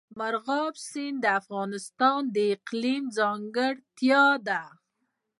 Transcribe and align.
مورغاب 0.19 0.73
سیند 0.89 1.17
د 1.21 1.25
افغانستان 1.39 2.21
د 2.35 2.37
اقلیم 2.55 3.03
ځانګړتیا 3.17 4.25
ده. 4.47 4.61